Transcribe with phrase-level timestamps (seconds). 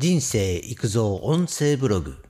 [0.00, 2.22] 人生育造音声ブログ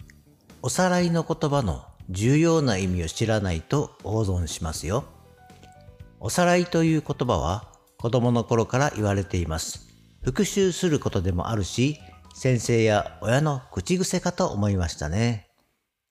[0.63, 5.05] おさらいの言葉の重要な意味を知らないと大損しますよ。
[6.19, 7.69] おさらいという言葉は
[7.99, 9.87] 子供の頃から言われています。
[10.25, 11.99] 復習することでもあるし、
[12.33, 15.51] 先生や親の口癖かと思いましたね。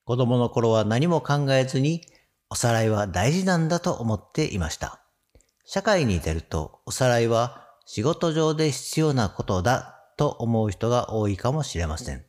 [0.05, 2.01] 子供の頃は何も考えずに
[2.51, 5.01] おさらいは大事なんだと思っていました。
[5.65, 12.25] 社会に出るとおさらいは仕事上で必要なことだと思う人が多いかもしれません。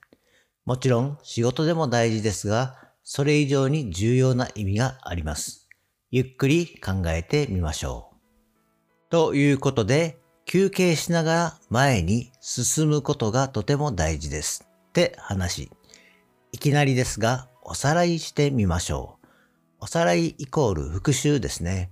[0.65, 5.67] もちろん仕事でも大事ですが、それ以上に重要な意味があります。
[6.11, 9.11] ゆっくり考えてみましょう。
[9.11, 15.71] ということで、休憩しながら前に進むことがとても大事ですって話。
[16.53, 19.27] いきなりですが、おさらいしてみましょう。
[19.81, 21.91] おさらいイコール復習ですね。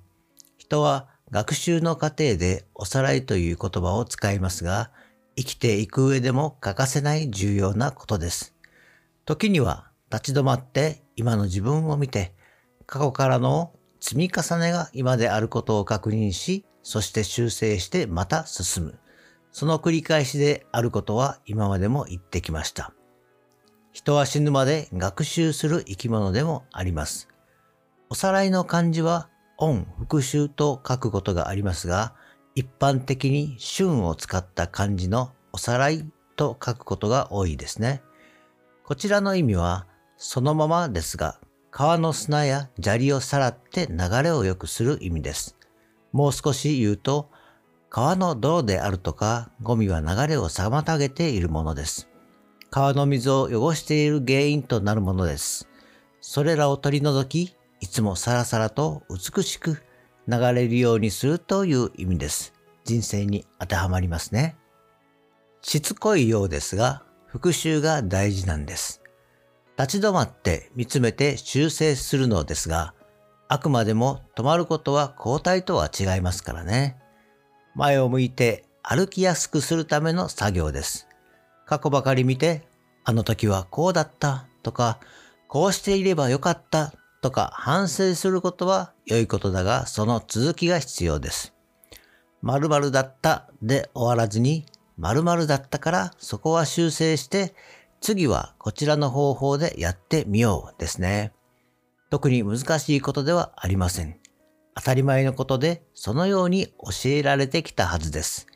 [0.58, 4.90] 人は学習の過程でおさらいという言葉を使いますが、
[5.36, 8.54] 生きていく上でも欠かせない重要なことです。
[9.24, 12.34] 時には立ち止まって今の自分を見て、
[12.86, 18.98] 過去からの積み重ねが今であることを確認し、そして修正してまた進む。
[19.50, 22.92] その繰り返しであることは今までも言ってきました。
[23.92, 27.28] 人は死ぬまで学習する生き物でもあります。
[28.08, 29.28] おさらいの漢字は、
[29.58, 32.14] 音、復習と書くことがありますが、
[32.56, 38.00] 一般的に春を使った漢字のおさらいと書くことが多いですね。
[38.82, 41.38] こちらの意味は、そのままですが、
[41.70, 45.54] 川の砂や砂利をさらって流れを良くする意味です。
[46.12, 47.28] もう少し言うと、
[47.90, 52.08] 川の泥であるとか、ゴミは流れを妨げているものです。
[52.70, 55.68] 川の水を汚している原因となるものです。
[56.22, 59.82] それらを取り除き、いつもさらさらと美しく
[60.28, 62.52] 流れるようにするという意味です。
[62.84, 64.56] 人生に当てはまりますね。
[65.62, 69.02] しつこいようですが、復習が大事なんです。
[69.78, 72.94] 立ち止まって見つめて修正するのですが、
[73.48, 76.96] あくまでも止まることは交代とは違いますからね。
[77.74, 81.08] 前を向いて歩きやすくするための作業です。
[81.66, 82.66] 過去ばかり見て、
[83.04, 84.98] あの時はこうだったとか、
[85.48, 91.54] こうしていればよかったとか反省することは良いことだが、その続きが必要です。
[92.42, 94.66] 〇〇だったで終わらずに、
[94.98, 97.54] 〇〇だったからそこは修正して、
[98.00, 101.32] 次はこちらの方法でやってみようですね。
[102.10, 104.18] 特に難しいことではありません。
[104.76, 108.46] 当たり前のことでそのように教えられてきたはずです。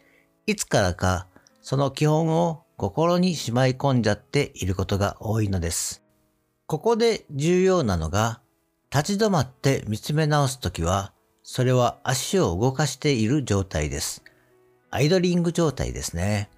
[0.47, 1.27] いつからか
[1.63, 6.03] その基本を心にしまい込んじゃっていることが多いのです。
[6.67, 8.41] ここで重要なのが
[8.93, 11.13] 立ち止まって見つめ直すときは、
[11.45, 14.25] それは足を動かしている状態です。
[14.91, 16.51] アイドリング状態ですね。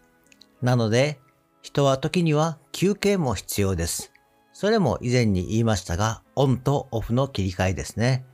[0.62, 1.20] なので、
[1.60, 4.12] 人は時には休憩も必要です。
[4.54, 8.25] それも以前に言いましたが、オンとオフの切り替えですね。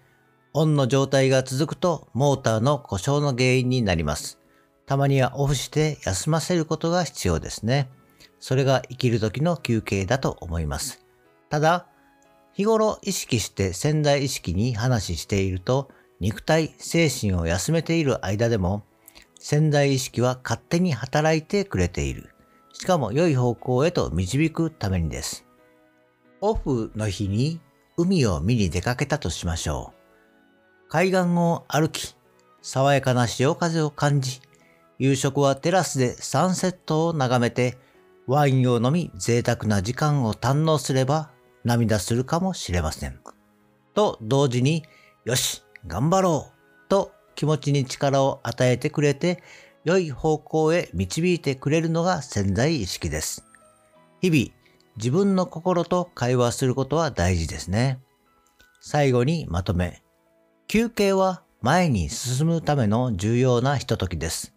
[0.52, 4.38] オンの状態が続くと、モーターの故障の原因になります。
[4.86, 7.90] たまにはオフして休ませることが必要ですね。
[8.38, 11.04] それが生きる時の休憩だと思います。
[11.50, 11.88] ただ、
[12.58, 18.82] 日頃意識して潜在意識に話していると、肉体、精神を休めている間でも、
[19.38, 22.30] 潜在意識は勝手に働いてくれている。
[22.72, 25.46] しかも良い方向へと導くためにです。
[26.40, 27.60] オフの日に
[27.96, 30.88] 海を見に出かけたとしましょう。
[30.88, 32.16] 海岸を歩き、
[32.60, 34.40] 爽やかな潮風を感じ、
[34.98, 37.78] 夕食はテラスでサンセットを眺めて、
[38.26, 41.30] ワインを飲み贅沢な時間を堪能すれば
[41.64, 43.20] 涙するかもしれません。
[43.94, 44.84] と同時に、
[45.24, 46.50] よし、頑張ろ
[46.86, 49.42] うと気持ちに力を与えてくれて、
[49.84, 53.44] 良い方向へ導いてくれるのが潜在意識です。
[54.20, 54.58] 日々、
[54.96, 58.00] 自分の心と会話することは大事ですね。
[58.80, 60.02] 最後にまとめ。
[60.66, 64.54] 休憩は前に進むための重要なひとときです。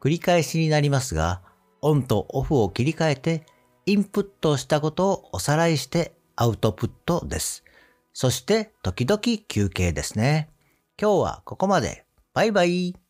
[0.00, 1.42] 繰り返しになりますが、
[1.82, 3.46] オンとオフを切り替えて、
[3.86, 7.64] インプットしたことをおさらいしてアウトプットです。
[8.12, 10.50] そして時々休憩ですね。
[11.00, 12.04] 今日はここまで。
[12.34, 13.05] バイバイ。